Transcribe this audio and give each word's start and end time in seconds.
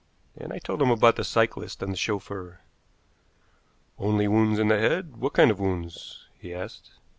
And 0.35 0.51
I 0.51 0.57
told 0.57 0.81
him 0.81 0.89
about 0.89 1.15
the 1.17 1.23
cyclists 1.23 1.79
and 1.83 1.93
the 1.93 1.95
chauffeur. 1.95 2.61
"Only 3.99 4.27
wounds 4.27 4.57
in 4.57 4.69
the 4.69 4.79
head? 4.79 5.17
What 5.17 5.33
kind 5.33 5.51
of 5.51 5.59
wounds?" 5.59 6.27
he 6.39 6.51
asked. 6.55 6.93